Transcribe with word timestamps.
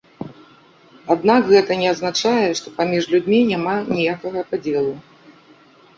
Аднак 1.15 1.41
гэта 1.51 1.71
не 1.83 1.87
азначае, 1.93 2.49
что 2.61 2.67
паміж 2.79 3.03
людзьмі 3.15 3.39
няма 3.53 3.75
ніякага 3.97 4.39
падзелу. 4.53 4.95